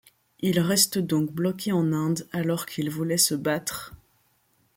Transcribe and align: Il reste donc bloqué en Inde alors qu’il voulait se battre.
Il 0.39 0.59
reste 0.59 0.97
donc 0.97 1.31
bloqué 1.31 1.71
en 1.71 1.93
Inde 1.93 2.27
alors 2.31 2.65
qu’il 2.65 2.89
voulait 2.89 3.19
se 3.19 3.35
battre. 3.35 3.93